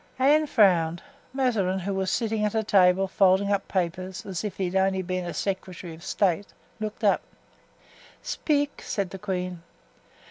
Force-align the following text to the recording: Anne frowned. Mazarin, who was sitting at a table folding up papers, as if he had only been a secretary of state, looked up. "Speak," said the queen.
Anne 0.17 0.47
frowned. 0.47 1.03
Mazarin, 1.31 1.77
who 1.77 1.93
was 1.93 2.09
sitting 2.09 2.43
at 2.43 2.55
a 2.55 2.63
table 2.63 3.07
folding 3.07 3.51
up 3.51 3.67
papers, 3.67 4.25
as 4.25 4.43
if 4.43 4.57
he 4.57 4.65
had 4.65 4.75
only 4.75 5.03
been 5.03 5.25
a 5.25 5.31
secretary 5.31 5.93
of 5.93 6.03
state, 6.03 6.47
looked 6.79 7.03
up. 7.03 7.21
"Speak," 8.23 8.81
said 8.81 9.11
the 9.11 9.19
queen. 9.19 9.61